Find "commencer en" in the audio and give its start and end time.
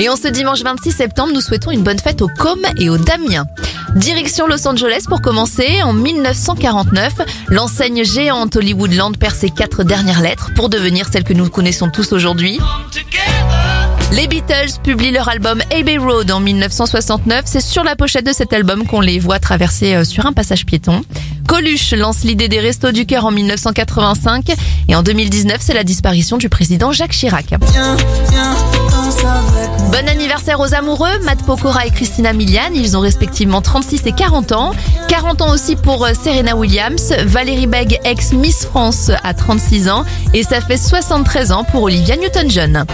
5.20-5.92